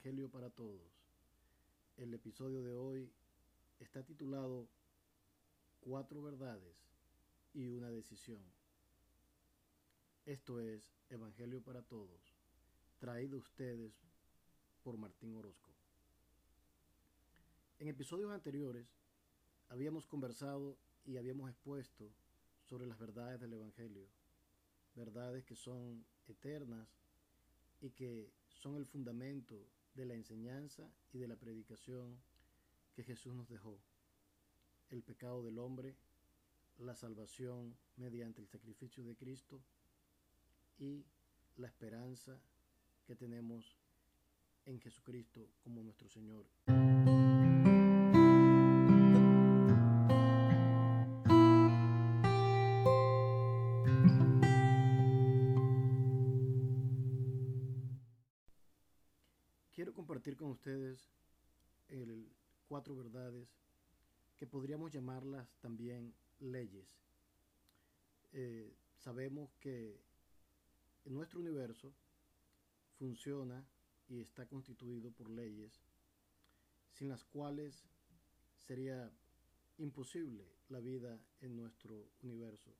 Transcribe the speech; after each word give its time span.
Evangelio 0.00 0.30
para 0.30 0.48
Todos. 0.48 0.80
El 1.98 2.14
episodio 2.14 2.62
de 2.62 2.72
hoy 2.72 3.12
está 3.80 4.02
titulado 4.02 4.66
Cuatro 5.80 6.22
verdades 6.22 6.74
y 7.52 7.68
una 7.68 7.90
decisión. 7.90 8.40
Esto 10.24 10.58
es 10.58 10.90
Evangelio 11.10 11.60
para 11.60 11.82
Todos, 11.82 12.18
traído 12.98 13.36
a 13.36 13.40
ustedes 13.40 13.92
por 14.82 14.96
Martín 14.96 15.36
Orozco. 15.36 15.70
En 17.78 17.88
episodios 17.88 18.30
anteriores 18.30 18.86
habíamos 19.68 20.06
conversado 20.06 20.78
y 21.04 21.18
habíamos 21.18 21.50
expuesto 21.50 22.10
sobre 22.62 22.86
las 22.86 22.98
verdades 22.98 23.38
del 23.38 23.52
Evangelio, 23.52 24.06
verdades 24.94 25.44
que 25.44 25.56
son 25.56 26.02
eternas 26.26 26.88
y 27.82 27.90
que 27.90 28.32
son 28.48 28.76
el 28.76 28.86
fundamento 28.86 29.62
de 29.94 30.04
la 30.06 30.14
enseñanza 30.14 30.90
y 31.12 31.18
de 31.18 31.28
la 31.28 31.36
predicación 31.36 32.18
que 32.94 33.04
Jesús 33.04 33.34
nos 33.34 33.48
dejó. 33.48 33.78
El 34.90 35.02
pecado 35.02 35.42
del 35.42 35.58
hombre, 35.58 35.94
la 36.78 36.94
salvación 36.94 37.76
mediante 37.96 38.40
el 38.40 38.48
sacrificio 38.48 39.04
de 39.04 39.16
Cristo 39.16 39.60
y 40.78 41.04
la 41.56 41.68
esperanza 41.68 42.40
que 43.06 43.14
tenemos 43.14 43.76
en 44.64 44.80
Jesucristo 44.80 45.48
como 45.62 45.82
nuestro 45.82 46.08
Señor. 46.08 46.46
Compartir 60.20 60.36
con 60.36 60.50
ustedes 60.50 61.08
el, 61.88 62.28
cuatro 62.68 62.94
verdades 62.94 63.48
que 64.36 64.46
podríamos 64.46 64.92
llamarlas 64.92 65.48
también 65.62 66.12
leyes. 66.40 66.86
Eh, 68.34 68.70
sabemos 68.98 69.54
que 69.60 69.98
nuestro 71.06 71.40
universo 71.40 71.94
funciona 72.98 73.64
y 74.10 74.20
está 74.20 74.44
constituido 74.44 75.10
por 75.10 75.30
leyes 75.30 75.72
sin 76.92 77.08
las 77.08 77.24
cuales 77.24 77.82
sería 78.58 79.10
imposible 79.78 80.44
la 80.68 80.80
vida 80.80 81.18
en 81.40 81.56
nuestro 81.56 82.10
universo. 82.22 82.70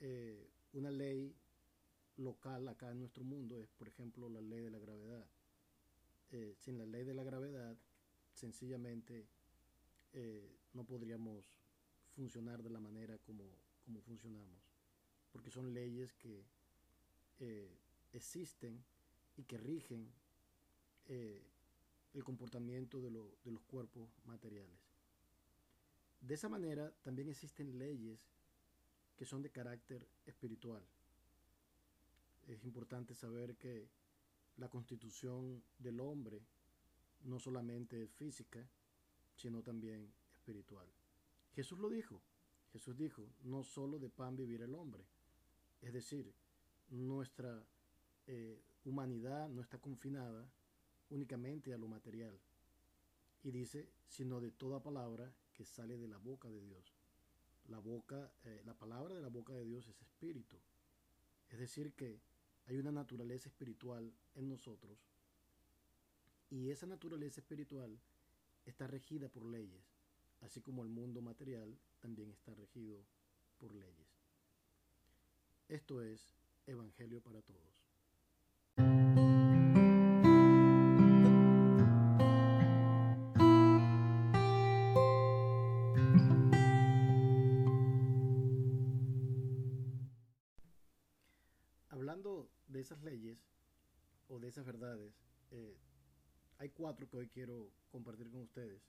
Eh, 0.00 0.50
una 0.72 0.90
ley 0.90 1.32
local 2.16 2.66
acá 2.66 2.90
en 2.90 2.98
nuestro 2.98 3.22
mundo 3.22 3.62
es, 3.62 3.70
por 3.70 3.86
ejemplo, 3.86 4.28
la 4.28 4.40
ley 4.40 4.62
de 4.62 4.70
la 4.72 4.80
gravedad. 4.80 5.24
Eh, 6.36 6.52
sin 6.58 6.76
la 6.78 6.84
ley 6.84 7.04
de 7.04 7.14
la 7.14 7.22
gravedad, 7.22 7.76
sencillamente 8.32 9.28
eh, 10.12 10.58
no 10.72 10.84
podríamos 10.84 11.46
funcionar 12.16 12.60
de 12.60 12.70
la 12.70 12.80
manera 12.80 13.16
como, 13.18 13.44
como 13.84 14.00
funcionamos, 14.00 14.60
porque 15.30 15.52
son 15.52 15.72
leyes 15.72 16.12
que 16.14 16.44
eh, 17.38 17.70
existen 18.12 18.84
y 19.36 19.44
que 19.44 19.58
rigen 19.58 20.12
el 21.06 22.24
comportamiento 22.24 23.00
de, 23.00 23.10
de 23.10 23.50
los 23.52 23.62
cuerpos 23.62 24.10
materiales. 24.24 24.90
De 26.20 26.34
esa 26.34 26.48
manera 26.48 26.92
también 27.02 27.28
existen 27.28 27.78
leyes 27.78 28.18
que 29.16 29.24
son 29.24 29.40
de 29.40 29.50
carácter 29.50 30.04
espiritual. 30.26 30.82
Es 32.48 32.64
importante 32.64 33.14
saber 33.14 33.54
que 33.54 33.88
la 34.56 34.68
constitución 34.68 35.62
del 35.78 36.00
hombre 36.00 36.40
no 37.24 37.38
solamente 37.38 38.02
es 38.02 38.10
física, 38.12 38.66
sino 39.34 39.62
también 39.62 40.12
espiritual. 40.36 40.86
Jesús 41.54 41.78
lo 41.78 41.88
dijo. 41.88 42.20
Jesús 42.72 42.96
dijo, 42.96 43.28
no 43.44 43.62
solo 43.62 43.98
de 43.98 44.10
pan 44.10 44.36
vivir 44.36 44.62
el 44.62 44.74
hombre. 44.74 45.04
Es 45.80 45.92
decir, 45.92 46.34
nuestra 46.90 47.64
eh, 48.26 48.60
humanidad 48.84 49.48
no 49.48 49.62
está 49.62 49.78
confinada 49.78 50.48
únicamente 51.10 51.72
a 51.72 51.78
lo 51.78 51.86
material. 51.86 52.38
Y 53.42 53.50
dice, 53.50 53.88
sino 54.08 54.40
de 54.40 54.50
toda 54.50 54.82
palabra 54.82 55.32
que 55.52 55.64
sale 55.64 55.96
de 55.96 56.08
la 56.08 56.18
boca 56.18 56.48
de 56.48 56.60
Dios. 56.60 56.94
La 57.68 57.78
boca, 57.78 58.32
eh, 58.44 58.62
la 58.64 58.74
palabra 58.74 59.14
de 59.14 59.22
la 59.22 59.28
boca 59.28 59.52
de 59.52 59.64
Dios 59.64 59.86
es 59.86 60.02
espíritu. 60.02 60.56
Es 61.50 61.58
decir, 61.58 61.92
que 61.92 62.20
hay 62.66 62.78
una 62.78 62.92
naturaleza 62.92 63.48
espiritual 63.48 64.12
en 64.34 64.48
nosotros 64.48 64.98
y 66.50 66.70
esa 66.70 66.86
naturaleza 66.86 67.40
espiritual 67.40 67.98
está 68.64 68.86
regida 68.86 69.28
por 69.28 69.44
leyes, 69.44 69.82
así 70.40 70.60
como 70.60 70.82
el 70.82 70.88
mundo 70.88 71.20
material 71.20 71.76
también 72.00 72.30
está 72.30 72.54
regido 72.54 73.04
por 73.58 73.74
leyes. 73.74 74.20
Esto 75.68 76.02
es 76.02 76.34
Evangelio 76.66 77.20
para 77.22 77.42
Todos. 77.42 77.73
Esas 92.84 93.02
leyes 93.02 93.38
o 94.28 94.38
de 94.38 94.48
esas 94.48 94.64
verdades, 94.64 95.12
eh, 95.50 95.76
hay 96.58 96.68
cuatro 96.68 97.08
que 97.08 97.16
hoy 97.16 97.28
quiero 97.28 97.70
compartir 97.90 98.30
con 98.30 98.42
ustedes. 98.42 98.82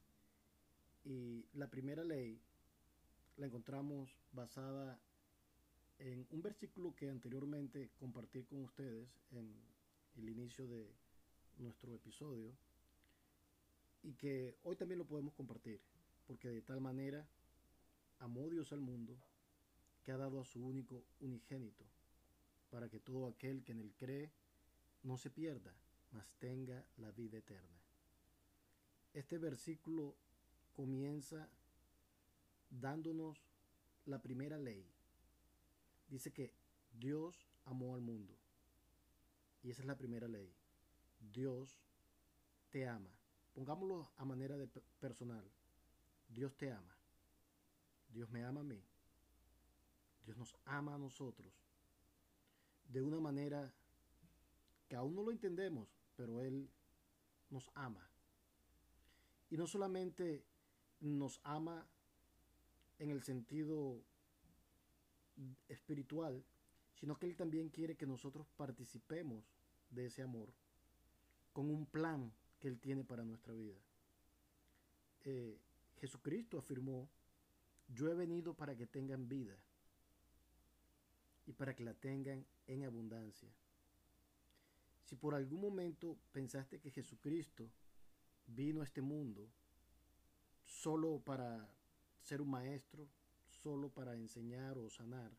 Y 1.06 1.46
la 1.54 1.70
primera 1.70 2.04
ley 2.04 2.40
la 3.38 3.46
encontramos 3.46 4.10
basada 4.34 5.00
en 6.00 6.28
un 6.32 6.42
versículo 6.42 6.94
que 6.94 7.10
anteriormente 7.10 7.92
compartí 7.98 8.44
con 8.44 8.64
ustedes 8.64 9.08
en 9.32 9.56
el 10.18 10.30
inicio 10.30 10.68
de 10.68 10.92
nuestro 11.58 11.96
episodio 11.96 12.52
y 14.04 14.14
que 14.14 14.58
hoy 14.64 14.76
también 14.76 15.00
lo 15.00 15.06
podemos 15.06 15.34
compartir, 15.34 15.80
porque 16.28 16.50
de 16.50 16.62
tal 16.62 16.82
manera 16.82 17.26
amó 18.20 18.50
Dios 18.50 18.74
al 18.74 18.82
mundo 18.82 19.16
que 20.04 20.12
ha 20.12 20.18
dado 20.18 20.42
a 20.42 20.46
su 20.46 20.60
único 20.60 21.06
unigénito 21.22 21.95
para 22.76 22.90
que 22.90 23.00
todo 23.00 23.28
aquel 23.28 23.64
que 23.64 23.72
en 23.72 23.80
él 23.80 23.94
cree 23.96 24.30
no 25.04 25.18
se 25.18 25.30
pierda, 25.30 25.74
mas 26.12 26.28
tenga 26.40 26.84
la 26.98 27.10
vida 27.12 27.38
eterna. 27.38 27.80
Este 29.14 29.38
versículo 29.38 30.14
comienza 30.74 31.48
dándonos 32.70 33.40
la 34.08 34.22
primera 34.22 34.58
ley. 34.58 34.86
Dice 36.10 36.34
que 36.34 36.52
Dios 37.00 37.48
amó 37.64 37.96
al 37.96 38.02
mundo. 38.02 38.36
Y 39.64 39.72
esa 39.72 39.82
es 39.82 39.88
la 39.88 39.96
primera 39.96 40.28
ley. 40.28 40.52
Dios 41.32 41.80
te 42.72 42.90
ama. 42.90 43.10
Pongámoslo 43.54 44.12
a 44.18 44.26
manera 44.26 44.58
de 44.58 44.68
personal. 45.00 45.50
Dios 46.28 46.58
te 46.58 46.74
ama. 46.74 46.98
Dios 48.10 48.30
me 48.32 48.44
ama 48.44 48.60
a 48.60 48.66
mí. 48.66 48.84
Dios 50.26 50.36
nos 50.36 50.58
ama 50.66 50.96
a 50.96 50.98
nosotros 50.98 51.65
de 52.90 53.02
una 53.02 53.20
manera 53.20 53.74
que 54.88 54.96
aún 54.96 55.16
no 55.16 55.24
lo 55.24 55.32
entendemos, 55.32 55.88
pero 56.16 56.42
Él 56.42 56.70
nos 57.50 57.70
ama. 57.74 58.10
Y 59.50 59.58
no 59.58 59.68
solamente 59.68 60.44
nos 61.00 61.40
ama 61.44 61.86
en 63.00 63.10
el 63.10 63.22
sentido 63.24 64.02
espiritual, 65.68 66.44
sino 66.94 67.18
que 67.18 67.26
Él 67.26 67.36
también 67.36 67.70
quiere 67.70 67.96
que 67.96 68.06
nosotros 68.06 68.48
participemos 68.56 69.44
de 69.90 70.06
ese 70.06 70.22
amor 70.22 70.50
con 71.54 71.70
un 71.70 71.86
plan 71.86 72.32
que 72.60 72.68
Él 72.68 72.80
tiene 72.80 73.04
para 73.04 73.24
nuestra 73.24 73.54
vida. 73.54 73.78
Eh, 75.24 75.60
Jesucristo 76.00 76.58
afirmó, 76.58 77.10
yo 77.88 78.10
he 78.10 78.14
venido 78.14 78.54
para 78.54 78.76
que 78.76 78.86
tengan 78.86 79.28
vida 79.28 79.58
y 81.46 81.54
para 81.54 81.76
que 81.76 81.84
la 81.84 81.94
tengan 81.94 82.46
en 82.68 82.84
abundancia. 82.84 83.50
Si 85.04 85.16
por 85.16 85.36
algún 85.36 85.62
momento 85.62 86.18
pensaste 86.32 86.80
que 86.80 86.92
Jesucristo 86.92 87.70
vino 88.48 88.82
a 88.82 88.86
este 88.86 89.02
mundo 89.02 89.48
solo 90.64 91.20
para 91.20 91.70
ser 92.22 92.42
un 92.42 92.50
maestro, 92.50 93.08
solo 93.46 93.90
para 93.90 94.16
enseñar 94.16 94.78
o 94.78 94.90
sanar, 94.90 95.32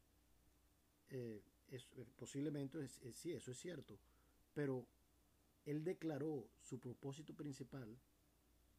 eh, 1.11 1.43
es, 1.69 1.87
eh, 1.97 2.07
posiblemente 2.17 2.87
sí, 3.13 3.33
eso 3.33 3.51
es 3.51 3.59
cierto, 3.59 3.99
pero 4.55 4.87
él 5.65 5.83
declaró 5.83 6.49
su 6.63 6.79
propósito 6.79 7.35
principal 7.35 7.99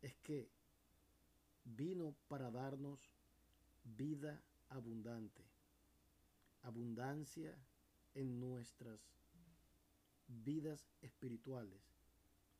es 0.01 0.15
que 0.17 0.49
vino 1.65 2.15
para 2.29 2.49
darnos 2.49 2.99
vida 3.83 4.41
abundante, 4.69 5.43
abundancia 6.67 7.57
en 8.13 8.41
nuestras 8.41 8.99
vidas 10.27 10.85
espirituales, 11.01 11.81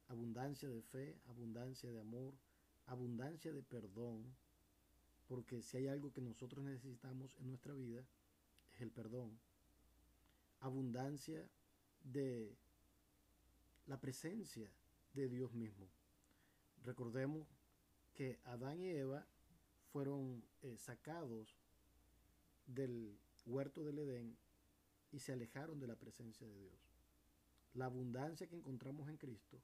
abundancia 0.07 0.69
de 0.69 0.81
fe, 0.81 1.19
abundancia 1.27 1.91
de 1.91 1.99
amor, 1.99 2.33
abundancia 2.85 3.51
de 3.51 3.61
perdón, 3.61 4.23
porque 5.27 5.61
si 5.61 5.75
hay 5.75 5.87
algo 5.87 6.13
que 6.13 6.21
nosotros 6.21 6.63
necesitamos 6.63 7.35
en 7.39 7.49
nuestra 7.49 7.73
vida, 7.73 8.01
es 8.75 8.81
el 8.81 8.91
perdón. 8.91 9.37
Abundancia 10.61 11.45
de 12.01 12.55
la 13.87 13.99
presencia 13.99 14.71
de 15.13 15.27
Dios 15.27 15.53
mismo. 15.53 15.85
Recordemos 16.85 17.45
que 18.13 18.39
Adán 18.45 18.79
y 18.79 18.87
Eva 18.87 19.27
fueron 19.91 20.41
eh, 20.61 20.77
sacados 20.77 21.57
del 22.67 23.19
huerto 23.47 23.83
del 23.83 23.99
Edén 23.99 24.37
y 25.11 25.19
se 25.19 25.33
alejaron 25.33 25.79
de 25.79 25.87
la 25.87 25.95
presencia 25.95 26.45
de 26.47 26.59
Dios. 26.59 26.75
La 27.73 27.85
abundancia 27.85 28.47
que 28.47 28.55
encontramos 28.55 29.09
en 29.09 29.17
Cristo 29.17 29.61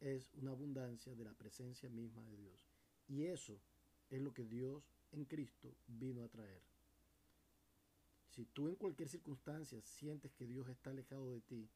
es 0.00 0.30
una 0.34 0.50
abundancia 0.50 1.14
de 1.14 1.24
la 1.24 1.32
presencia 1.32 1.88
misma 1.88 2.22
de 2.24 2.36
Dios. 2.36 2.66
Y 3.08 3.24
eso 3.24 3.58
es 4.10 4.20
lo 4.20 4.32
que 4.32 4.44
Dios 4.44 4.82
en 5.12 5.24
Cristo 5.24 5.74
vino 5.86 6.24
a 6.24 6.28
traer. 6.28 6.62
Si 8.30 8.44
tú 8.44 8.68
en 8.68 8.76
cualquier 8.76 9.08
circunstancia 9.08 9.80
sientes 9.82 10.32
que 10.32 10.46
Dios 10.46 10.68
está 10.68 10.90
alejado 10.90 11.32
de 11.32 11.40
ti 11.40 11.68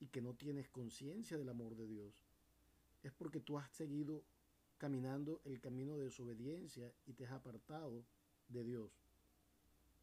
y 0.00 0.06
que 0.08 0.20
no 0.20 0.34
tienes 0.34 0.68
conciencia 0.68 1.38
del 1.38 1.48
amor 1.48 1.76
de 1.76 1.86
Dios, 1.86 2.12
es 3.02 3.12
porque 3.12 3.40
tú 3.40 3.58
has 3.58 3.70
seguido 3.70 4.24
caminando 4.78 5.40
el 5.44 5.60
camino 5.60 5.96
de 5.96 6.04
desobediencia 6.04 6.92
y 7.06 7.12
te 7.12 7.24
has 7.24 7.32
apartado 7.32 8.04
de 8.48 8.64
Dios. 8.64 9.01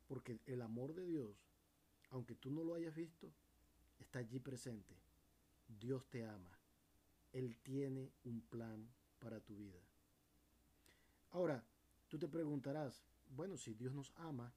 Porque 0.10 0.40
el 0.48 0.64
amor 0.64 0.96
de 0.96 1.06
Dios, 1.06 1.38
aunque 2.10 2.34
tú 2.34 2.50
no 2.50 2.64
lo 2.64 2.74
hayas 2.74 2.96
visto, 2.96 3.32
está 4.00 4.18
allí 4.18 4.40
presente. 4.40 4.96
Dios 5.80 6.04
te 6.10 6.26
ama. 6.26 6.58
Él 7.32 7.56
tiene 7.62 8.12
un 8.24 8.42
plan 8.42 8.90
para 9.20 9.40
tu 9.40 9.56
vida. 9.56 9.80
Ahora, 11.30 11.64
tú 12.08 12.18
te 12.18 12.28
preguntarás, 12.28 13.04
bueno, 13.36 13.56
si 13.56 13.76
Dios 13.76 13.94
nos 13.94 14.12
ama, 14.16 14.52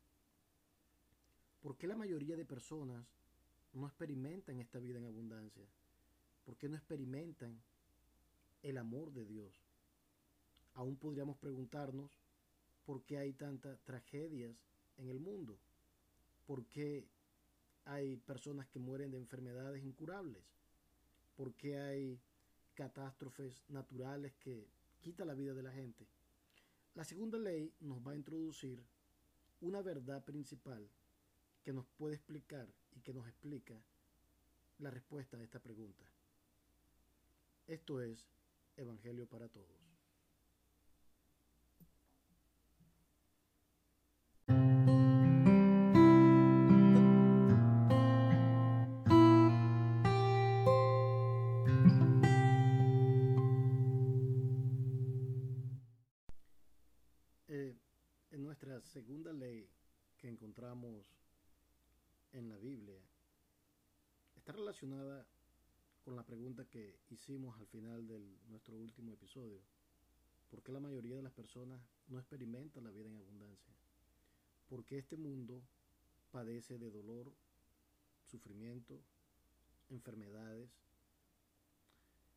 ¿por 1.60 1.76
qué 1.76 1.86
la 1.86 1.96
mayoría 1.96 2.34
de 2.34 2.46
personas 2.46 3.04
no 3.74 3.86
experimentan 3.86 4.58
esta 4.58 4.78
vida 4.78 4.98
en 4.98 5.04
abundancia? 5.04 5.66
¿Por 6.46 6.56
qué 6.56 6.70
no 6.70 6.76
experimentan 6.76 7.60
el 8.62 8.78
amor 8.78 9.12
de 9.12 9.26
Dios? 9.26 9.52
Aún 10.72 10.96
podríamos 10.96 11.36
preguntarnos 11.36 12.10
por 12.86 13.02
qué 13.02 13.18
hay 13.18 13.34
tantas 13.34 13.78
tragedias 13.82 14.56
en 14.98 15.08
el 15.08 15.20
mundo, 15.20 15.58
por 16.46 16.66
qué 16.66 17.06
hay 17.84 18.16
personas 18.16 18.66
que 18.68 18.78
mueren 18.78 19.10
de 19.10 19.18
enfermedades 19.18 19.82
incurables, 19.82 20.42
por 21.36 21.54
qué 21.54 21.78
hay 21.78 22.20
catástrofes 22.74 23.62
naturales 23.68 24.32
que 24.40 24.68
quitan 25.00 25.26
la 25.26 25.34
vida 25.34 25.54
de 25.54 25.62
la 25.62 25.72
gente. 25.72 26.06
La 26.94 27.04
segunda 27.04 27.38
ley 27.38 27.72
nos 27.80 28.06
va 28.06 28.12
a 28.12 28.16
introducir 28.16 28.82
una 29.60 29.82
verdad 29.82 30.24
principal 30.24 30.88
que 31.62 31.72
nos 31.72 31.86
puede 31.86 32.16
explicar 32.16 32.68
y 32.94 33.00
que 33.00 33.12
nos 33.12 33.26
explica 33.26 33.74
la 34.78 34.90
respuesta 34.90 35.36
a 35.36 35.42
esta 35.42 35.60
pregunta. 35.60 36.04
Esto 37.66 38.00
es 38.00 38.26
Evangelio 38.76 39.26
para 39.26 39.48
Todos. 39.48 40.01
Biblia 62.62 62.96
está 64.36 64.52
relacionada 64.52 65.26
con 66.04 66.14
la 66.14 66.22
pregunta 66.22 66.64
que 66.64 66.94
hicimos 67.10 67.58
al 67.58 67.66
final 67.66 68.06
de 68.06 68.20
nuestro 68.48 68.76
último 68.76 69.12
episodio. 69.12 69.60
¿Por 70.48 70.62
qué 70.62 70.70
la 70.70 70.78
mayoría 70.78 71.16
de 71.16 71.22
las 71.22 71.32
personas 71.32 71.80
no 72.06 72.20
experimentan 72.20 72.84
la 72.84 72.90
vida 72.90 73.08
en 73.08 73.16
abundancia? 73.16 73.74
¿Por 74.68 74.84
qué 74.84 74.98
este 74.98 75.16
mundo 75.16 75.60
padece 76.30 76.78
de 76.78 76.90
dolor, 76.90 77.32
sufrimiento, 78.30 79.00
enfermedades, 79.90 80.70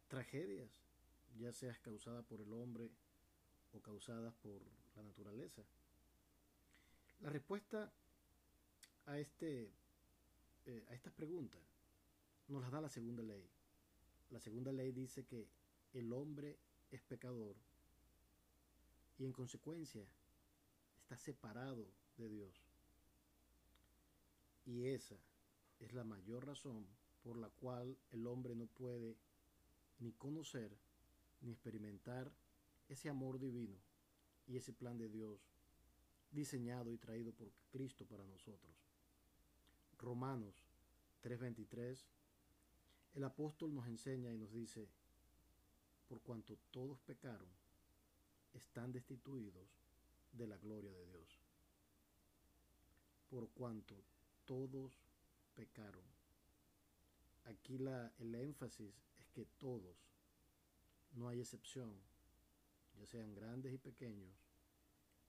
tragedias, 0.08 0.72
ya 1.38 1.54
seas 1.54 1.80
causada 1.80 2.24
por 2.24 2.42
el 2.42 2.52
hombre 2.52 2.90
o 3.74 3.80
causadas 3.80 4.34
por 4.42 4.64
la 4.96 5.04
naturaleza? 5.04 5.62
La 7.22 7.30
respuesta 7.30 7.92
a, 9.06 9.20
este, 9.20 9.72
eh, 10.66 10.84
a 10.90 10.94
estas 10.94 11.14
preguntas 11.14 11.62
nos 12.48 12.62
las 12.62 12.72
da 12.72 12.82
la 12.82 12.90
segunda 12.90 13.24
ley. 13.24 13.48
La 14.32 14.40
segunda 14.40 14.72
ley 14.72 14.92
dice 14.92 15.26
que 15.26 15.48
el 15.94 16.12
hombre 16.14 16.58
es 16.92 17.02
pecador 17.02 17.56
y 19.18 19.26
en 19.26 19.32
consecuencia 19.32 20.06
está 21.02 21.18
separado 21.18 21.88
de 22.18 22.30
Dios. 22.30 22.54
Y 24.66 24.86
esa 24.86 25.16
es 25.80 25.94
la 25.94 26.04
mayor 26.04 26.46
razón 26.46 26.86
por 27.24 27.38
la 27.38 27.50
cual 27.50 27.98
el 28.12 28.26
hombre 28.28 28.56
no 28.56 28.66
puede 28.66 29.16
ni 30.00 30.12
conocer 30.14 30.76
ni 31.42 31.52
experimentar 31.52 32.32
ese 32.90 33.10
amor 33.10 33.40
divino 33.40 33.78
y 34.48 34.58
ese 34.58 34.74
plan 34.74 34.98
de 34.98 35.10
Dios 35.10 35.40
diseñado 36.32 36.92
y 36.92 36.98
traído 36.98 37.32
por 37.34 37.52
Cristo 37.72 38.06
para 38.06 38.26
nosotros. 38.26 38.76
Romanos 40.06 40.54
3:23, 41.24 42.06
el 43.16 43.24
apóstol 43.24 43.74
nos 43.74 43.88
enseña 43.88 44.32
y 44.32 44.38
nos 44.38 44.52
dice, 44.52 44.88
por 46.08 46.22
cuanto 46.22 46.58
todos 46.70 47.00
pecaron, 47.02 47.50
están 48.54 48.92
destituidos 48.92 49.68
de 50.32 50.46
la 50.46 50.58
gloria 50.58 50.92
de 50.92 51.06
Dios. 51.08 51.40
Por 53.32 53.50
cuanto 53.50 53.96
todos 54.46 54.94
pecaron. 55.56 56.06
Aquí 57.46 57.80
la, 57.80 58.14
el 58.20 58.36
énfasis 58.36 58.94
es 59.20 59.28
que 59.32 59.46
todos, 59.58 59.98
no 61.14 61.30
hay 61.30 61.40
excepción, 61.40 61.92
ya 63.00 63.08
sean 63.08 63.34
grandes 63.34 63.74
y 63.74 63.80
pequeños, 63.80 64.36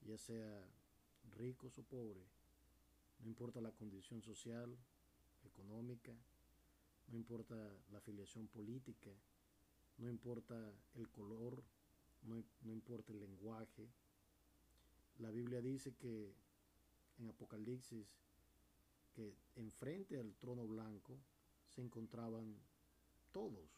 ya 0.02 0.18
sea 0.18 0.68
ricos 1.36 1.78
o 1.78 1.82
pobres, 1.82 2.35
no 3.20 3.28
importa 3.28 3.60
la 3.60 3.72
condición 3.72 4.22
social, 4.22 4.76
económica, 5.44 6.12
no 7.08 7.16
importa 7.16 7.54
la 7.90 7.98
afiliación 7.98 8.48
política, 8.48 9.10
no 9.98 10.08
importa 10.08 10.54
el 10.94 11.08
color, 11.08 11.62
no, 12.22 12.44
no, 12.62 12.72
importa 12.72 13.12
el 13.12 13.20
lenguaje. 13.20 13.88
La 15.18 15.30
Biblia 15.30 15.60
dice 15.60 15.94
que 15.94 16.34
en 17.18 17.28
Apocalipsis 17.28 18.06
que 19.14 19.34
enfrente 19.56 20.18
al 20.18 20.34
trono 20.34 20.66
blanco 20.66 21.18
se 21.68 21.80
encontraban 21.80 22.54
todos, 23.32 23.70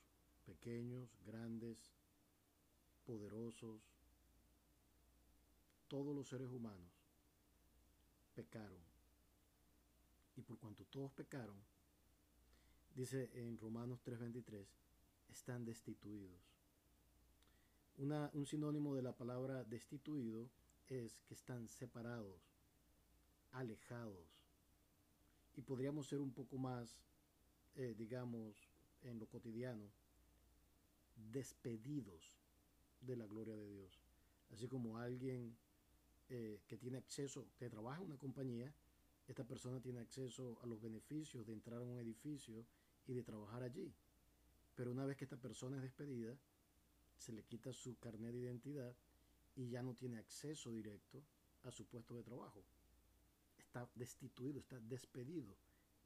pequeños, 0.44 1.08
grandes, 1.24 1.78
poderosos, 3.06 3.80
todos 5.86 6.14
los 6.14 6.28
seres 6.28 6.48
humanos 6.48 6.90
pecaron. 8.34 8.87
Y 10.38 10.42
por 10.42 10.56
cuanto 10.56 10.84
todos 10.84 11.10
pecaron, 11.10 11.56
dice 12.94 13.28
en 13.34 13.58
Romanos 13.58 14.00
3:23, 14.04 14.68
están 15.28 15.64
destituidos. 15.64 16.40
Un 17.96 18.46
sinónimo 18.46 18.94
de 18.94 19.02
la 19.02 19.16
palabra 19.16 19.64
destituido 19.64 20.48
es 20.86 21.20
que 21.22 21.34
están 21.34 21.68
separados, 21.68 22.40
alejados. 23.50 24.28
Y 25.56 25.62
podríamos 25.62 26.06
ser 26.06 26.20
un 26.20 26.30
poco 26.30 26.56
más, 26.56 27.02
eh, 27.74 27.96
digamos, 27.98 28.54
en 29.02 29.18
lo 29.18 29.26
cotidiano, 29.26 29.90
despedidos 31.32 32.32
de 33.00 33.16
la 33.16 33.26
gloria 33.26 33.56
de 33.56 33.68
Dios. 33.68 33.98
Así 34.52 34.68
como 34.68 34.98
alguien 34.98 35.56
eh, 36.28 36.60
que 36.68 36.78
tiene 36.78 36.98
acceso, 36.98 37.48
que 37.58 37.68
trabaja 37.68 38.00
en 38.00 38.06
una 38.06 38.18
compañía, 38.18 38.72
esta 39.28 39.44
persona 39.44 39.80
tiene 39.80 40.00
acceso 40.00 40.58
a 40.62 40.66
los 40.66 40.80
beneficios 40.80 41.46
de 41.46 41.52
entrar 41.52 41.82
a 41.82 41.84
un 41.84 41.98
edificio 41.98 42.64
y 43.06 43.12
de 43.12 43.22
trabajar 43.22 43.62
allí. 43.62 43.92
Pero 44.74 44.90
una 44.90 45.04
vez 45.04 45.16
que 45.16 45.24
esta 45.24 45.36
persona 45.36 45.76
es 45.76 45.82
despedida, 45.82 46.34
se 47.18 47.32
le 47.32 47.44
quita 47.44 47.72
su 47.72 47.98
carnet 47.98 48.32
de 48.32 48.40
identidad 48.40 48.96
y 49.54 49.68
ya 49.68 49.82
no 49.82 49.94
tiene 49.94 50.18
acceso 50.18 50.72
directo 50.72 51.22
a 51.64 51.70
su 51.70 51.84
puesto 51.84 52.14
de 52.14 52.22
trabajo. 52.22 52.64
Está 53.58 53.86
destituido, 53.94 54.60
está 54.60 54.78
despedido. 54.80 55.54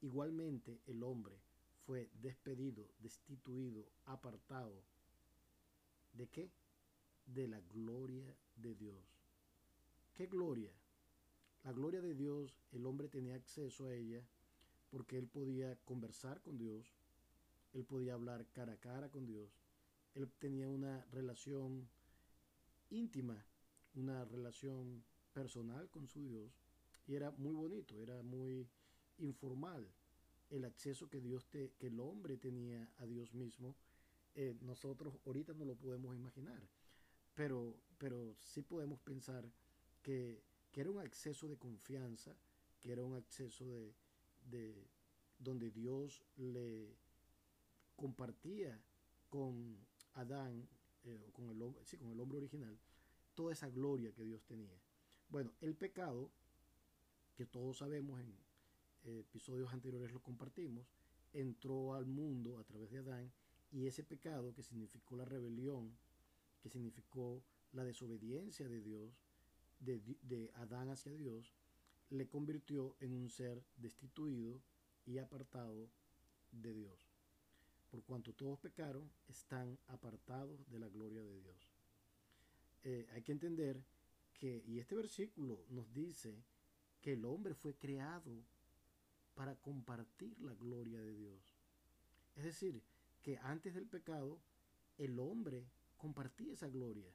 Igualmente 0.01 0.81
el 0.85 1.01
hombre 1.01 1.39
fue 1.85 2.09
despedido, 2.21 2.89
destituido, 2.99 3.85
apartado. 4.05 4.83
¿De 6.13 6.27
qué? 6.27 6.49
De 7.25 7.47
la 7.47 7.61
gloria 7.61 8.35
de 8.57 8.75
Dios. 8.75 9.01
¿Qué 10.13 10.27
gloria? 10.27 10.71
La 11.63 11.71
gloria 11.71 12.01
de 12.01 12.13
Dios, 12.13 12.53
el 12.73 12.85
hombre 12.85 13.07
tenía 13.07 13.35
acceso 13.35 13.85
a 13.85 13.95
ella 13.95 14.21
porque 14.91 15.17
él 15.17 15.27
podía 15.27 15.77
conversar 15.85 16.41
con 16.41 16.57
Dios, 16.57 16.93
él 17.73 17.85
podía 17.85 18.13
hablar 18.13 18.45
cara 18.51 18.73
a 18.73 18.77
cara 18.77 19.09
con 19.09 19.25
Dios, 19.25 19.49
él 20.13 20.29
tenía 20.39 20.67
una 20.67 21.05
relación 21.11 21.87
íntima, 22.89 23.45
una 23.95 24.25
relación 24.25 25.03
personal 25.33 25.89
con 25.89 26.07
su 26.07 26.27
Dios, 26.27 26.51
y 27.07 27.15
era 27.15 27.31
muy 27.31 27.53
bonito, 27.55 28.01
era 28.03 28.21
muy 28.21 28.67
informal 29.19 29.87
el 30.49 30.65
acceso 30.65 31.09
que 31.09 31.21
Dios 31.21 31.47
te, 31.47 31.71
que 31.79 31.87
el 31.87 31.99
hombre 31.99 32.37
tenía 32.37 32.87
a 32.97 33.05
Dios 33.05 33.33
mismo. 33.33 33.75
Eh, 34.35 34.55
nosotros 34.61 35.17
ahorita 35.25 35.53
no 35.53 35.65
lo 35.65 35.75
podemos 35.75 36.15
imaginar, 36.15 36.61
pero, 37.33 37.75
pero 37.97 38.35
sí 38.39 38.61
podemos 38.61 38.99
pensar 38.99 39.49
que, 40.01 40.43
que 40.73 40.81
era 40.81 40.89
un 40.89 40.99
acceso 40.99 41.47
de 41.47 41.55
confianza, 41.55 42.35
que 42.81 42.91
era 42.91 43.03
un 43.03 43.15
acceso 43.15 43.65
de, 43.67 43.93
de 44.49 44.87
donde 45.37 45.69
Dios 45.71 46.23
le 46.35 46.97
compartía 47.95 48.77
con 49.29 49.77
Adán, 50.15 50.67
eh, 51.05 51.29
con, 51.31 51.49
el, 51.49 51.75
sí, 51.85 51.97
con 51.97 52.11
el 52.11 52.19
hombre 52.19 52.39
original, 52.39 52.77
toda 53.35 53.53
esa 53.53 53.69
gloria 53.69 54.11
que 54.13 54.23
Dios 54.23 54.43
tenía. 54.45 54.75
Bueno, 55.29 55.51
el 55.61 55.75
pecado, 55.75 56.31
que 57.35 57.45
todos 57.45 57.77
sabemos 57.77 58.19
en 58.19 58.35
eh, 59.05 59.19
episodios 59.19 59.71
anteriores 59.71 60.11
lo 60.11 60.21
compartimos, 60.21 60.87
entró 61.33 61.93
al 61.93 62.05
mundo 62.05 62.57
a 62.57 62.63
través 62.63 62.91
de 62.91 62.99
Adán 62.99 63.31
y 63.71 63.85
ese 63.85 64.03
pecado 64.03 64.53
que 64.53 64.63
significó 64.63 65.15
la 65.15 65.25
rebelión, 65.25 65.95
que 66.61 66.69
significó 66.69 67.43
la 67.73 67.83
desobediencia 67.83 68.67
de 68.67 68.81
Dios, 68.81 69.22
de, 69.83 70.51
Adán 70.55 70.89
hacia 70.89 71.13
Dios, 71.13 71.53
le 72.09 72.27
convirtió 72.27 72.95
en 72.99 73.13
un 73.13 73.29
ser 73.29 73.63
destituido 73.77 74.61
y 75.05 75.17
apartado 75.17 75.89
de 76.51 76.73
Dios. 76.73 77.09
Por 77.89 78.03
cuanto 78.03 78.33
todos 78.33 78.59
pecaron, 78.59 79.09
están 79.27 79.77
apartados 79.87 80.69
de 80.71 80.79
la 80.79 80.87
gloria 80.87 81.21
de 81.21 81.39
Dios. 81.39 81.69
Eh, 82.83 83.07
hay 83.13 83.21
que 83.21 83.31
entender 83.31 83.83
que, 84.33 84.63
y 84.65 84.79
este 84.79 84.95
versículo 84.95 85.63
nos 85.69 85.93
dice 85.93 86.43
que 87.01 87.13
el 87.13 87.25
hombre 87.25 87.53
fue 87.53 87.75
creado 87.75 88.31
para 89.35 89.55
compartir 89.55 90.39
la 90.39 90.53
gloria 90.53 90.99
de 90.99 91.13
Dios. 91.13 91.41
Es 92.35 92.45
decir, 92.45 92.81
que 93.21 93.37
antes 93.37 93.73
del 93.73 93.87
pecado, 93.87 94.39
el 94.97 95.19
hombre 95.19 95.65
compartía 95.97 96.53
esa 96.53 96.67
gloria. 96.67 97.11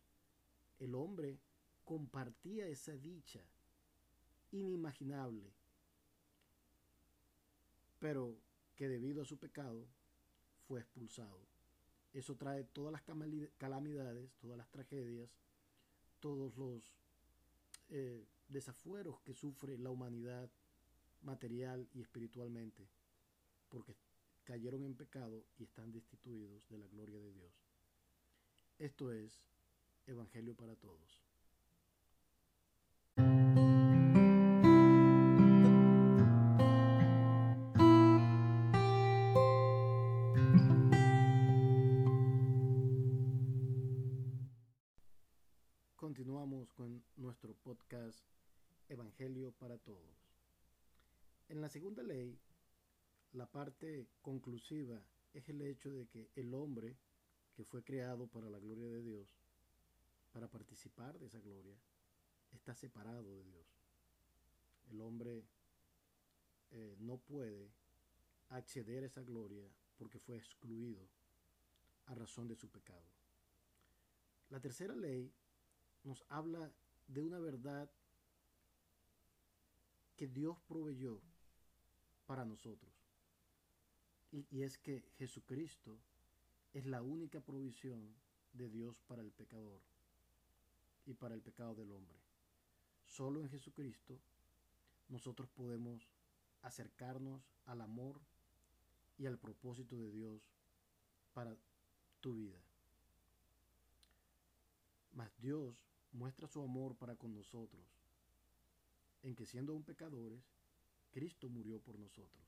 El 0.79 0.95
hombre 0.95 1.39
compartía 1.88 2.66
esa 2.66 2.92
dicha 2.99 3.40
inimaginable, 4.52 5.50
pero 7.99 8.37
que 8.76 8.90
debido 8.90 9.23
a 9.23 9.25
su 9.25 9.38
pecado 9.38 9.87
fue 10.66 10.80
expulsado. 10.80 11.40
Eso 12.12 12.37
trae 12.37 12.64
todas 12.64 12.92
las 12.92 13.02
calamidades, 13.57 14.30
todas 14.38 14.59
las 14.59 14.68
tragedias, 14.68 15.30
todos 16.21 16.54
los 16.59 16.95
eh, 17.88 18.26
desafueros 18.49 19.23
que 19.23 19.33
sufre 19.33 19.78
la 19.78 19.88
humanidad 19.88 20.50
material 21.23 21.88
y 21.95 22.02
espiritualmente, 22.02 22.87
porque 23.71 23.97
cayeron 24.45 24.85
en 24.85 24.95
pecado 24.95 25.42
y 25.59 25.64
están 25.64 25.90
destituidos 25.90 26.68
de 26.68 26.76
la 26.76 26.87
gloria 26.88 27.18
de 27.18 27.33
Dios. 27.33 27.52
Esto 28.78 29.11
es 29.11 29.49
Evangelio 30.07 30.54
para 30.54 30.76
Todos. 30.76 31.28
Continuamos 46.59 46.75
con 46.75 47.05
nuestro 47.23 47.55
podcast 47.55 48.19
Evangelio 48.88 49.53
para 49.53 49.79
Todos. 49.79 50.35
En 51.49 51.61
la 51.61 51.69
segunda 51.69 52.03
ley, 52.03 52.37
la 53.33 53.47
parte 53.47 54.09
conclusiva 54.23 55.00
es 55.35 55.49
el 55.49 55.62
hecho 55.62 55.93
de 55.93 56.09
que 56.09 56.31
el 56.35 56.53
hombre 56.55 56.97
que 57.55 57.65
fue 57.65 57.85
creado 57.85 58.27
para 58.27 58.50
la 58.50 58.59
gloria 58.59 58.88
de 58.88 59.03
Dios, 59.03 59.29
para 60.33 60.49
participar 60.49 61.17
de 61.21 61.27
esa 61.27 61.38
gloria, 61.38 61.77
está 62.53 62.75
separado 62.75 63.37
de 63.37 63.45
Dios. 63.45 63.67
El 64.91 65.00
hombre 65.00 65.45
eh, 66.73 66.97
no 66.99 67.19
puede 67.19 67.71
acceder 68.49 69.05
a 69.05 69.07
esa 69.07 69.23
gloria 69.23 69.69
porque 69.97 70.19
fue 70.19 70.37
excluido 70.37 71.07
a 72.07 72.17
razón 72.17 72.49
de 72.49 72.57
su 72.57 72.69
pecado. 72.69 73.07
La 74.50 74.61
tercera 74.61 74.97
ley 74.97 75.33
nos 76.09 76.25
habla 76.31 76.73
de 77.07 77.21
una 77.21 77.38
verdad 77.38 77.91
que 80.17 80.27
Dios 80.27 80.59
proveyó 80.67 81.21
para 82.27 82.47
nosotros. 82.47 82.91
Y, 84.33 84.62
es 84.62 84.79
que 84.79 85.05
Jesucristo 85.19 85.99
es 86.73 86.87
la 86.87 87.03
única 87.03 87.41
provisión 87.41 88.15
de 88.55 88.71
Dios 88.71 88.99
para 89.07 89.21
el 89.21 89.31
pecador 89.33 89.81
y 91.05 91.12
para 91.12 91.35
el 91.35 91.43
pecado 91.43 91.75
del 91.75 91.93
hombre. 91.93 92.19
Solo 93.05 93.43
en 93.43 93.50
Jesucristo 93.50 94.19
nosotros 95.11 95.50
podemos 95.50 96.09
acercarnos 96.62 97.43
al 97.67 97.83
amor 97.83 98.19
y 99.19 99.27
al 99.27 99.38
propósito 99.38 99.99
de 99.99 100.11
Dios 100.11 100.41
para 101.35 101.55
tu 102.21 102.35
vida. 102.35 102.59
Mas 105.12 105.31
Dios 105.38 105.85
muestra 106.12 106.47
su 106.47 106.62
amor 106.62 106.97
para 106.97 107.17
con 107.17 107.35
nosotros, 107.35 107.85
en 109.23 109.35
que 109.35 109.47
siendo 109.47 109.73
aún 109.73 109.83
pecadores, 109.83 110.43
Cristo 111.11 111.49
murió 111.49 111.81
por 111.81 111.99
nosotros. 111.99 112.45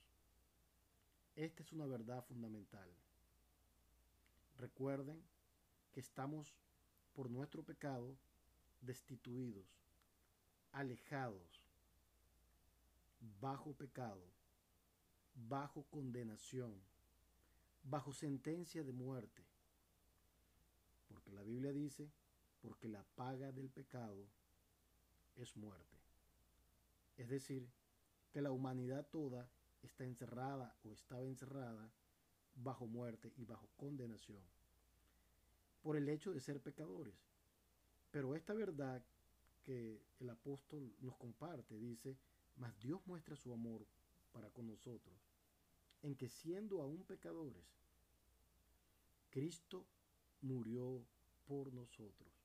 Esta 1.36 1.62
es 1.62 1.72
una 1.72 1.86
verdad 1.86 2.24
fundamental. 2.24 2.88
Recuerden 4.58 5.22
que 5.92 6.00
estamos 6.00 6.54
por 7.14 7.30
nuestro 7.30 7.62
pecado 7.62 8.16
destituidos, 8.80 9.66
alejados, 10.72 11.66
bajo 13.40 13.72
pecado, 13.72 14.22
bajo 15.48 15.84
condenación, 15.84 16.74
bajo 17.82 18.12
sentencia 18.12 18.82
de 18.82 18.92
muerte. 18.92 19.42
Porque 21.08 21.32
la 21.32 21.42
Biblia 21.42 21.72
dice 21.72 22.10
porque 22.60 22.88
la 22.88 23.02
paga 23.14 23.52
del 23.52 23.70
pecado 23.70 24.26
es 25.36 25.56
muerte. 25.56 25.96
Es 27.16 27.28
decir, 27.28 27.68
que 28.32 28.42
la 28.42 28.52
humanidad 28.52 29.06
toda 29.10 29.48
está 29.82 30.04
encerrada 30.04 30.74
o 30.84 30.92
estaba 30.92 31.26
encerrada 31.26 31.90
bajo 32.54 32.86
muerte 32.86 33.32
y 33.36 33.44
bajo 33.44 33.68
condenación 33.76 34.42
por 35.82 35.96
el 35.96 36.08
hecho 36.08 36.32
de 36.32 36.40
ser 36.40 36.60
pecadores. 36.60 37.14
Pero 38.10 38.34
esta 38.34 38.52
verdad 38.52 39.02
que 39.64 40.02
el 40.18 40.30
apóstol 40.30 40.92
nos 41.00 41.16
comparte 41.16 41.78
dice, 41.78 42.16
mas 42.56 42.78
Dios 42.80 43.00
muestra 43.06 43.36
su 43.36 43.52
amor 43.52 43.86
para 44.32 44.50
con 44.50 44.66
nosotros, 44.66 45.16
en 46.02 46.14
que 46.14 46.28
siendo 46.28 46.82
aún 46.82 47.04
pecadores, 47.04 47.64
Cristo 49.30 49.86
murió 50.42 51.02
por 51.46 51.72
nosotros 51.72 52.39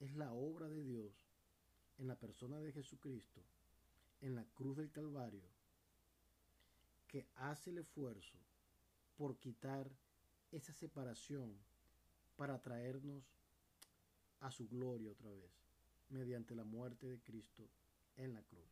es 0.00 0.14
la 0.14 0.32
obra 0.32 0.68
de 0.68 0.82
Dios 0.82 1.12
en 1.98 2.06
la 2.08 2.16
persona 2.16 2.60
de 2.60 2.72
Jesucristo, 2.72 3.42
en 4.20 4.34
la 4.34 4.44
cruz 4.44 4.76
del 4.76 4.90
Calvario, 4.90 5.42
que 7.08 7.26
hace 7.36 7.70
el 7.70 7.78
esfuerzo 7.78 8.38
por 9.16 9.38
quitar 9.38 9.90
esa 10.52 10.72
separación 10.72 11.56
para 12.36 12.60
traernos 12.62 13.24
a 14.40 14.50
su 14.52 14.68
gloria 14.68 15.10
otra 15.10 15.30
vez, 15.30 15.50
mediante 16.10 16.54
la 16.54 16.64
muerte 16.64 17.08
de 17.08 17.20
Cristo 17.20 17.68
en 18.16 18.34
la 18.34 18.42
cruz. 18.42 18.70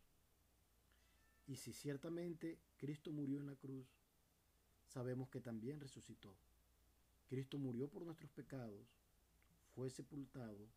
Y 1.49 1.57
si 1.57 1.73
ciertamente 1.73 2.59
Cristo 2.77 3.11
murió 3.11 3.41
en 3.41 3.47
la 3.47 3.57
cruz, 3.57 3.87
sabemos 4.87 5.29
que 5.29 5.41
también 5.41 5.81
resucitó. 5.81 6.35
Cristo 7.29 7.59
murió 7.59 7.89
por 7.89 8.05
nuestros 8.05 8.31
pecados, 8.31 8.87
fue 9.75 9.91
sepultado 9.91 10.69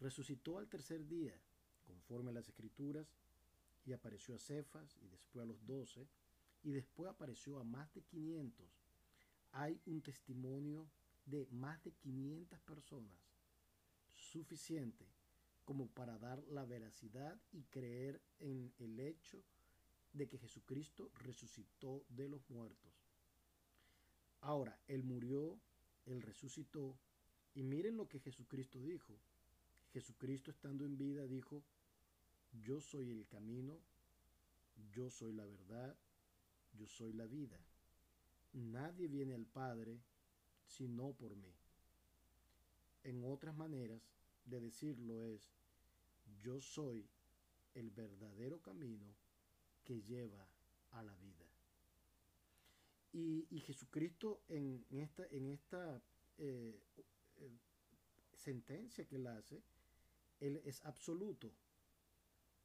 resucitó 0.00 0.58
al 0.58 0.68
tercer 0.68 1.06
día, 1.06 1.34
conforme 1.86 2.30
a 2.30 2.34
las 2.34 2.48
escrituras, 2.48 3.06
y 3.84 3.92
apareció 3.92 4.34
a 4.34 4.38
Cefas 4.38 4.96
y 5.00 5.08
después 5.08 5.42
a 5.42 5.46
los 5.46 5.64
doce, 5.66 6.08
y 6.62 6.72
después 6.72 7.10
apareció 7.10 7.58
a 7.58 7.64
más 7.64 7.92
de 7.94 8.02
quinientos 8.02 8.68
hay 9.52 9.80
un 9.86 10.02
testimonio 10.02 10.88
de 11.26 11.46
más 11.50 11.82
de 11.84 11.92
500 11.92 12.60
personas 12.60 13.16
suficiente 14.14 15.06
como 15.64 15.88
para 15.88 16.18
dar 16.18 16.42
la 16.48 16.64
veracidad 16.64 17.38
y 17.52 17.62
creer 17.64 18.20
en 18.38 18.72
el 18.78 18.98
hecho 19.00 19.42
de 20.12 20.26
que 20.26 20.38
Jesucristo 20.38 21.10
resucitó 21.20 22.04
de 22.08 22.28
los 22.28 22.48
muertos. 22.48 22.92
Ahora, 24.40 24.78
Él 24.86 25.02
murió, 25.02 25.60
Él 26.06 26.22
resucitó, 26.22 26.96
y 27.54 27.62
miren 27.62 27.96
lo 27.96 28.08
que 28.08 28.20
Jesucristo 28.20 28.80
dijo. 28.80 29.18
Jesucristo 29.98 30.52
estando 30.52 30.84
en 30.84 30.96
vida 30.96 31.26
dijo, 31.26 31.64
yo 32.62 32.80
soy 32.80 33.10
el 33.10 33.26
camino, 33.26 33.80
yo 34.92 35.10
soy 35.10 35.32
la 35.32 35.44
verdad, 35.44 35.96
yo 36.72 36.86
soy 36.86 37.12
la 37.12 37.26
vida. 37.26 37.58
Nadie 38.52 39.08
viene 39.08 39.34
al 39.34 39.44
Padre 39.44 39.98
sino 40.68 41.12
por 41.14 41.34
mí. 41.34 41.52
En 43.02 43.24
otras 43.24 43.56
maneras 43.56 44.00
de 44.44 44.60
decirlo 44.60 45.24
es, 45.24 45.50
yo 46.44 46.60
soy 46.60 47.04
el 47.74 47.90
verdadero 47.90 48.62
camino 48.62 49.16
que 49.84 50.00
lleva 50.02 50.46
a 50.92 51.02
la 51.02 51.16
vida. 51.16 51.44
Y, 53.12 53.58
Jesucristo 53.66 54.42
en 54.48 54.84
esta, 54.90 55.26
en 55.32 55.46
esta 55.46 56.00
eh, 56.36 56.78
eh, 57.38 57.50
sentencia 58.36 59.04
que 59.04 59.16
él 59.16 59.26
hace, 59.26 59.60
él 60.40 60.60
es 60.64 60.84
absoluto. 60.84 61.52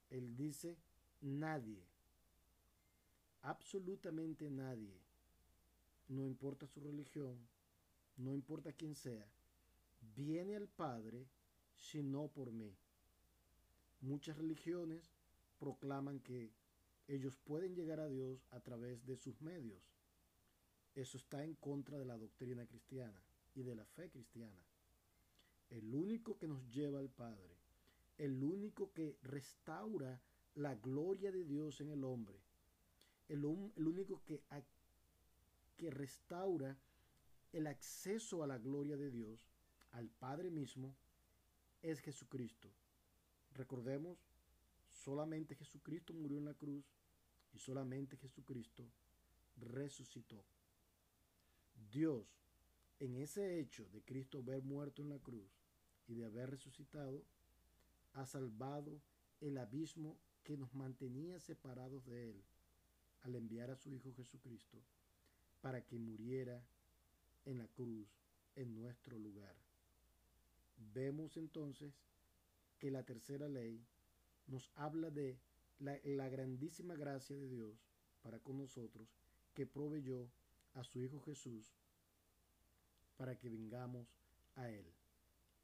Él 0.09 0.35
dice, 0.35 0.77
nadie, 1.21 1.83
absolutamente 3.41 4.49
nadie, 4.49 4.99
no 6.07 6.25
importa 6.27 6.67
su 6.67 6.79
religión, 6.81 7.37
no 8.17 8.33
importa 8.33 8.73
quién 8.73 8.95
sea, 8.95 9.27
viene 10.15 10.55
al 10.55 10.67
Padre 10.67 11.27
sino 11.75 12.27
por 12.27 12.51
mí. 12.51 12.75
Muchas 14.01 14.37
religiones 14.37 15.11
proclaman 15.59 16.19
que 16.19 16.51
ellos 17.07 17.37
pueden 17.37 17.75
llegar 17.75 17.99
a 17.99 18.07
Dios 18.07 18.45
a 18.51 18.59
través 18.59 19.05
de 19.05 19.17
sus 19.17 19.41
medios. 19.41 19.81
Eso 20.95 21.17
está 21.17 21.43
en 21.43 21.55
contra 21.55 21.97
de 21.97 22.05
la 22.05 22.17
doctrina 22.17 22.65
cristiana 22.65 23.19
y 23.55 23.63
de 23.63 23.75
la 23.75 23.85
fe 23.85 24.09
cristiana. 24.09 24.63
El 25.69 25.93
único 25.93 26.37
que 26.37 26.47
nos 26.47 26.63
lleva 26.69 26.99
al 26.99 27.09
Padre, 27.09 27.52
el 28.17 28.43
único 28.43 28.91
que 28.93 29.17
restaura 29.23 30.21
la 30.55 30.75
gloria 30.75 31.31
de 31.31 31.43
Dios 31.43 31.81
en 31.81 31.89
el 31.89 32.03
hombre, 32.03 32.39
el, 33.27 33.39
el 33.75 33.87
único 33.87 34.23
que, 34.25 34.41
que 35.77 35.89
restaura 35.89 36.77
el 37.51 37.67
acceso 37.67 38.43
a 38.43 38.47
la 38.47 38.57
gloria 38.57 38.97
de 38.97 39.11
Dios, 39.11 39.39
al 39.91 40.09
Padre 40.09 40.49
mismo, 40.49 40.95
es 41.81 41.99
Jesucristo. 41.99 42.69
Recordemos, 43.53 44.17
solamente 44.89 45.55
Jesucristo 45.55 46.13
murió 46.13 46.37
en 46.37 46.45
la 46.45 46.53
cruz 46.53 46.85
y 47.53 47.59
solamente 47.59 48.17
Jesucristo 48.17 48.89
resucitó. 49.57 50.43
Dios, 51.91 52.25
en 52.99 53.17
ese 53.17 53.59
hecho 53.59 53.87
de 53.89 54.01
Cristo 54.01 54.39
haber 54.39 54.63
muerto 54.63 55.01
en 55.01 55.09
la 55.09 55.19
cruz 55.19 55.51
y 56.07 56.15
de 56.15 56.25
haber 56.25 56.49
resucitado, 56.51 57.23
ha 58.13 58.25
salvado 58.25 59.01
el 59.41 59.57
abismo 59.57 60.17
que 60.43 60.57
nos 60.57 60.73
mantenía 60.73 61.39
separados 61.39 62.05
de 62.05 62.31
Él 62.31 62.43
al 63.21 63.35
enviar 63.35 63.71
a 63.71 63.75
su 63.75 63.93
Hijo 63.93 64.13
Jesucristo 64.13 64.77
para 65.61 65.81
que 65.85 65.97
muriera 65.97 66.61
en 67.45 67.57
la 67.57 67.67
cruz 67.67 68.07
en 68.55 68.75
nuestro 68.75 69.17
lugar. 69.17 69.55
Vemos 70.93 71.37
entonces 71.37 71.93
que 72.79 72.91
la 72.91 73.03
tercera 73.03 73.47
ley 73.47 73.85
nos 74.47 74.69
habla 74.75 75.09
de 75.09 75.37
la, 75.79 76.29
grandísima 76.29 76.95
gracia 76.95 77.35
de 77.35 77.47
Dios 77.47 77.75
para 78.21 78.39
con 78.39 78.57
nosotros 78.57 79.07
que 79.53 79.65
proveyó 79.65 80.29
a 80.73 80.83
su 80.83 81.01
Hijo 81.01 81.21
Jesús 81.21 81.73
para 83.17 83.37
que 83.37 83.49
vengamos 83.49 84.07
a 84.55 84.69
Él. 84.69 84.85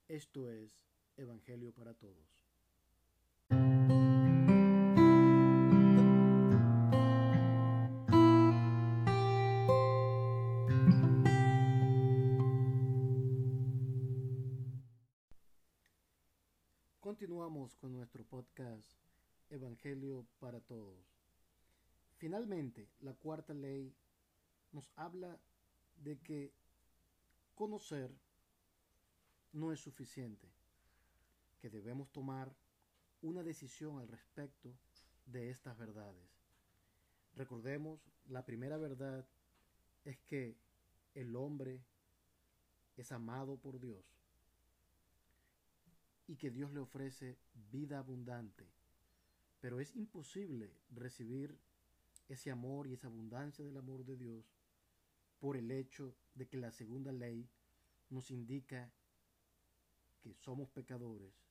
Esto 0.07 0.49
es 0.49 0.71
Evangelio 1.19 1.73
para 1.73 1.93
Todos. 1.93 2.45
Continuamos 17.01 17.75
con 17.75 17.91
nuestro 17.91 18.23
podcast 18.23 18.89
Evangelio 19.49 20.25
para 20.39 20.61
Todos. 20.61 21.05
Finalmente, 22.15 22.87
la 23.01 23.13
cuarta 23.13 23.53
ley 23.53 23.93
nos 24.71 24.89
habla 24.95 25.37
de 25.97 26.17
que 26.19 26.53
conocer 27.55 28.09
no 29.51 29.73
es 29.73 29.81
suficiente, 29.81 30.47
que 31.59 31.69
debemos 31.69 32.09
tomar 32.11 32.53
una 33.21 33.43
decisión 33.43 33.99
al 33.99 34.07
respecto 34.07 34.73
de 35.25 35.49
estas 35.49 35.77
verdades. 35.77 36.29
Recordemos, 37.35 37.99
la 38.27 38.45
primera 38.45 38.77
verdad 38.77 39.25
es 40.05 40.17
que 40.19 40.55
el 41.15 41.35
hombre 41.35 41.81
es 42.97 43.11
amado 43.11 43.57
por 43.57 43.79
Dios 43.79 44.05
y 46.27 46.35
que 46.35 46.51
Dios 46.51 46.71
le 46.71 46.79
ofrece 46.79 47.37
vida 47.71 47.99
abundante. 47.99 48.67
Pero 49.61 49.79
es 49.79 49.95
imposible 49.95 50.71
recibir 50.91 51.57
ese 52.27 52.51
amor 52.51 52.87
y 52.87 52.93
esa 52.93 53.07
abundancia 53.07 53.65
del 53.65 53.77
amor 53.77 54.05
de 54.05 54.15
Dios 54.15 54.45
por 55.39 55.57
el 55.57 55.71
hecho 55.71 56.15
de 56.35 56.47
que 56.47 56.57
la 56.57 56.71
segunda 56.71 57.11
ley 57.11 57.49
nos 58.09 58.31
indica 58.31 58.91
que 60.21 60.33
somos 60.33 60.69
pecadores. 60.69 61.48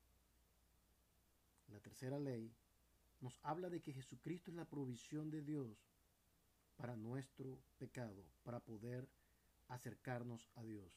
La 1.68 1.81
tercera 1.81 2.18
ley 2.18 2.52
nos 3.20 3.38
habla 3.42 3.68
de 3.68 3.81
que 3.81 3.92
Jesucristo 3.92 4.50
es 4.50 4.57
la 4.57 4.64
provisión 4.64 5.31
de 5.31 5.42
Dios 5.42 5.76
para 6.76 6.96
nuestro 6.96 7.59
pecado, 7.78 8.24
para 8.44 8.61
poder 8.61 9.09
acercarnos 9.68 10.48
a 10.54 10.62
Dios. 10.62 10.92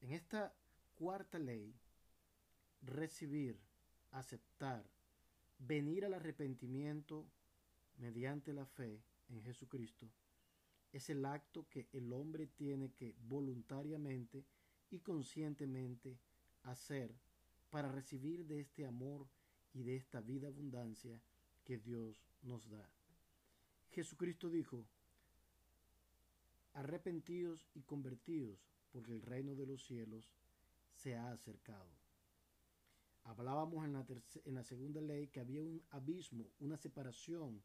En 0.00 0.12
esta 0.12 0.54
cuarta 0.94 1.38
ley 1.38 1.74
recibir, 2.82 3.58
aceptar, 4.12 4.84
venir 5.58 6.04
al 6.04 6.14
arrepentimiento 6.14 7.26
mediante 7.96 8.52
la 8.52 8.66
fe 8.66 9.02
en 9.28 9.42
Jesucristo, 9.42 10.08
es 10.92 11.10
el 11.10 11.24
acto 11.24 11.66
que 11.68 11.88
el 11.92 12.12
hombre 12.12 12.46
tiene 12.46 12.92
que 12.92 13.14
voluntariamente 13.20 14.44
y 14.90 15.00
conscientemente 15.00 16.18
hacer 16.62 17.14
para 17.70 17.90
recibir 17.90 18.46
de 18.46 18.60
este 18.60 18.86
amor 18.86 19.26
y 19.74 19.82
de 19.82 19.96
esta 19.96 20.20
vida 20.20 20.48
abundancia 20.48 21.20
que 21.64 21.78
Dios 21.78 22.24
nos 22.42 22.68
da. 22.68 22.88
Jesucristo 23.90 24.48
dijo, 24.48 24.84
arrepentidos 26.74 27.68
y 27.74 27.82
convertidos, 27.82 28.58
porque 28.92 29.12
el 29.12 29.22
reino 29.22 29.54
de 29.54 29.66
los 29.66 29.84
cielos 29.84 30.30
se 30.94 31.14
ha 31.14 31.32
acercado. 31.32 31.90
Hablábamos 33.24 33.84
en 33.84 33.92
la, 33.92 34.06
en 34.44 34.54
la 34.54 34.64
segunda 34.64 35.00
ley 35.00 35.28
que 35.28 35.40
había 35.40 35.62
un 35.62 35.82
abismo, 35.90 36.46
una 36.60 36.76
separación, 36.76 37.62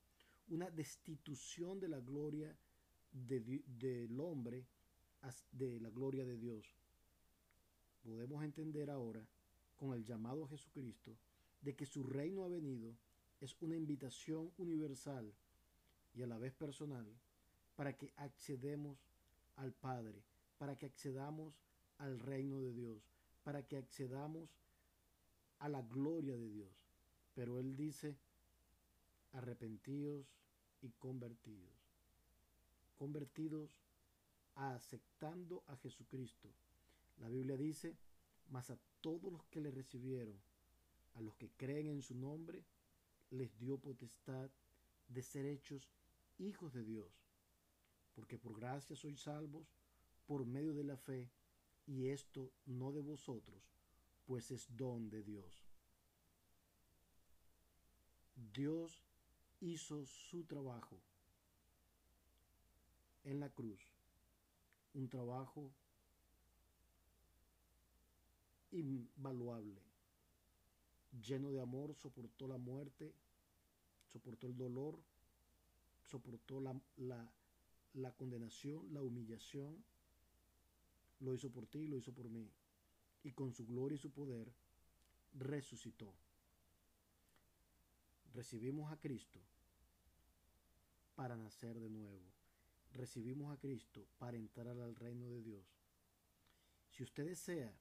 una 0.50 0.70
destitución 0.70 1.80
de 1.80 1.88
la 1.88 2.00
gloria 2.00 2.56
del 3.12 4.20
hombre 4.20 4.66
de 5.52 5.80
la 5.80 5.90
gloria 5.90 6.26
de 6.26 6.38
Dios. 6.38 6.76
Podemos 8.04 8.44
entender 8.44 8.90
ahora, 8.90 9.26
con 9.84 9.94
el 9.94 10.06
llamado 10.06 10.46
a 10.46 10.48
Jesucristo, 10.48 11.14
de 11.60 11.76
que 11.76 11.86
su 11.86 12.04
reino 12.04 12.46
ha 12.46 12.48
venido 12.48 12.96
es 13.42 13.54
una 13.60 13.76
invitación 13.76 14.50
universal 14.58 15.34
y 16.16 16.22
a 16.22 16.28
la 16.28 16.38
vez 16.38 16.54
personal 16.54 17.06
para 17.76 17.92
que 17.92 18.14
accedemos 18.16 18.98
al 19.58 19.74
Padre, 19.74 20.24
para 20.58 20.78
que 20.78 20.86
accedamos 20.86 21.54
al 21.98 22.18
reino 22.18 22.62
de 22.62 22.72
Dios, 22.72 23.12
para 23.44 23.68
que 23.68 23.76
accedamos 23.76 24.50
a 25.60 25.68
la 25.68 25.82
gloria 25.82 26.38
de 26.38 26.50
Dios. 26.50 26.72
Pero 27.36 27.60
Él 27.60 27.76
dice, 27.76 28.16
arrepentidos 29.34 30.26
y 30.82 30.92
convertidos. 30.92 31.76
Convertidos 32.98 33.82
aceptando 34.56 35.62
a 35.68 35.76
Jesucristo. 35.76 36.48
La 37.20 37.28
Biblia 37.28 37.58
dice, 37.58 37.98
mas 38.50 38.70
a 38.70 38.78
todos 39.06 39.32
los 39.32 39.44
que 39.52 39.62
le 39.62 39.70
recibieron, 39.70 40.38
a 41.14 41.22
los 41.22 41.36
que 41.36 41.50
creen 41.62 41.88
en 41.88 42.02
su 42.02 42.16
nombre, 42.16 42.64
les 43.30 43.56
dio 43.60 43.78
potestad 43.78 44.50
de 45.10 45.22
ser 45.22 45.46
hechos 45.46 45.92
hijos 46.40 46.74
de 46.74 46.84
Dios. 46.84 47.12
porque 48.16 48.38
por 48.38 48.54
gracia 48.60 48.96
sois 48.96 49.20
salvos 49.20 49.68
por 50.28 50.46
medio 50.46 50.74
de 50.74 50.84
la 50.84 50.98
fe, 50.98 51.32
y 51.86 52.08
esto 52.10 52.52
no 52.66 52.92
de 52.92 53.02
vosotros, 53.02 53.62
pues 54.26 54.52
es 54.52 54.68
don 54.78 55.10
de 55.10 55.24
Dios. 55.24 55.66
Dios 58.54 59.04
hizo 59.60 60.06
su 60.06 60.44
trabajo 60.46 61.02
en 63.24 63.40
la 63.40 63.50
cruz, 63.50 63.82
un 64.94 65.10
trabajo 65.10 65.72
invaluable, 68.74 69.82
lleno 71.22 71.52
de 71.52 71.62
amor, 71.62 71.96
soportó 71.96 72.48
la 72.48 72.58
muerte, 72.58 73.14
soportó 74.12 74.48
el 74.48 74.58
dolor, 74.58 75.00
soportó 76.04 76.60
la, 76.60 76.80
la, 77.94 78.12
condenación, 78.14 78.94
la 78.94 79.02
humillación, 79.02 79.84
lo 81.20 81.34
hizo 81.34 81.50
por 81.50 81.68
ti, 81.68 81.88
lo 81.88 81.98
hizo 81.98 82.14
por 82.14 82.30
mí, 82.30 82.50
y 83.24 83.32
con 83.32 83.54
su 83.54 83.66
gloria 83.66 83.96
y 83.96 84.00
su 84.00 84.12
poder 84.12 84.52
resucitó. 85.34 86.14
Recibimos 88.34 88.92
a 88.92 88.98
Cristo 88.98 89.40
para 91.16 91.38
nacer 91.38 91.80
de 91.80 91.90
nuevo. 91.90 92.22
Recibimos 92.94 93.52
a 93.52 93.60
Cristo 93.60 94.06
para 94.18 94.38
entrar 94.38 94.68
al 94.68 94.96
reino 94.96 95.30
de 95.30 95.42
Dios. 95.42 95.64
Si 96.90 97.04
usted 97.04 97.26
desea 97.26 97.74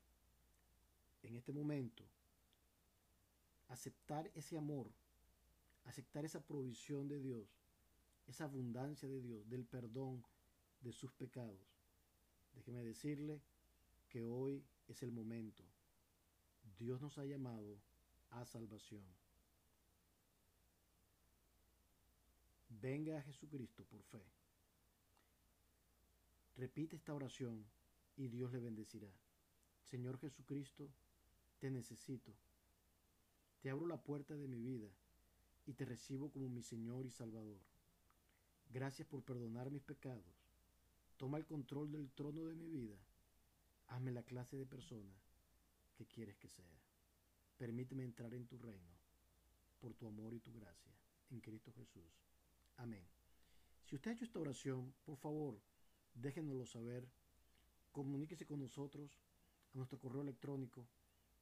en 1.23 1.37
este 1.37 1.53
momento 1.53 2.05
aceptar 3.69 4.31
ese 4.35 4.57
amor, 4.57 4.91
aceptar 5.85 6.25
esa 6.25 6.41
provisión 6.41 7.09
de 7.09 7.21
Dios, 7.21 7.49
esa 8.27 8.45
abundancia 8.45 9.09
de 9.09 9.21
Dios, 9.21 9.49
del 9.49 9.65
perdón 9.65 10.25
de 10.81 10.93
sus 10.93 11.13
pecados, 11.13 11.59
déjeme 12.55 12.83
decirle 12.83 13.41
que 14.09 14.25
hoy 14.25 14.63
es 14.89 15.03
el 15.03 15.11
momento. 15.11 15.65
Dios 16.79 17.01
nos 17.01 17.17
ha 17.19 17.25
llamado 17.25 17.79
a 18.31 18.45
salvación. 18.45 19.05
Venga 22.69 23.19
a 23.19 23.23
Jesucristo 23.23 23.85
por 23.85 24.03
fe. 24.03 24.23
Repite 26.57 26.97
esta 26.97 27.15
oración 27.15 27.65
y 28.17 28.29
Dios 28.29 28.53
le 28.53 28.61
bendecirá. 28.61 29.09
Señor 29.85 30.19
Jesucristo, 30.19 30.91
te 31.63 31.71
necesito. 31.71 32.33
Te 33.61 33.71
abro 33.71 33.87
la 33.87 34.03
puerta 34.03 34.35
de 34.35 34.49
mi 34.49 34.61
vida 34.61 34.89
y 35.65 35.75
te 35.75 35.85
recibo 35.85 36.29
como 36.29 36.49
mi 36.49 36.61
Señor 36.61 37.07
y 37.07 37.11
Salvador. 37.13 37.61
Gracias 38.69 39.07
por 39.07 39.23
perdonar 39.23 39.71
mis 39.71 39.85
pecados. 39.85 40.35
Toma 41.19 41.39
el 41.39 41.47
control 41.47 41.93
del 41.93 42.11
trono 42.11 42.47
de 42.47 42.57
mi 42.57 42.69
vida. 42.69 42.97
Hazme 43.87 44.11
la 44.11 44.25
clase 44.25 44.57
de 44.57 44.67
persona 44.67 45.15
que 45.95 46.05
quieres 46.05 46.37
que 46.37 46.49
sea. 46.49 46.83
Permíteme 47.59 48.03
entrar 48.03 48.35
en 48.35 48.49
tu 48.49 48.59
reino 48.59 48.99
por 49.79 49.95
tu 49.95 50.09
amor 50.09 50.35
y 50.35 50.41
tu 50.41 50.53
gracia. 50.53 50.93
En 51.31 51.39
Cristo 51.39 51.73
Jesús. 51.75 52.27
Amén. 52.79 53.07
Si 53.85 53.95
usted 53.95 54.11
ha 54.11 54.15
hecho 54.15 54.25
esta 54.25 54.41
oración, 54.41 54.93
por 55.05 55.17
favor, 55.17 55.61
déjenoslo 56.13 56.67
saber. 56.67 57.09
Comuníquese 57.93 58.47
con 58.47 58.59
nosotros 58.59 59.17
a 59.73 59.77
nuestro 59.77 60.01
correo 60.01 60.23
electrónico 60.23 60.89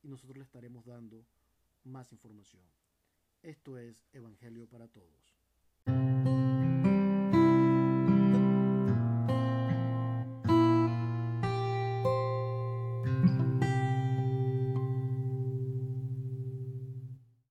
y 0.03 0.09
nosotros 0.09 0.37
le 0.37 0.45
estaremos 0.45 0.85
dando 0.85 1.27
más 1.85 2.13
información. 2.13 2.65
Esto 3.43 3.79
es 3.79 4.07
Evangelio 4.13 4.69
para 4.69 4.89
Todos. 4.89 5.40